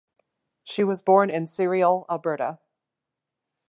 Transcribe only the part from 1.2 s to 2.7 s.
in Cereal, Alberta.